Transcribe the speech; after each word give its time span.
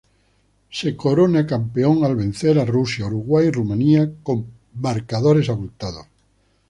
Se 0.71 0.95
corona 0.95 1.45
campeón 1.45 2.03
al 2.03 2.15
vencer 2.15 2.57
a 2.57 2.65
Rusia, 2.65 3.05
Uruguay 3.05 3.49
y 3.49 3.51
Rumania 3.51 4.11
con 4.23 4.47
marcadores 4.73 5.47
abultados. 5.47 6.07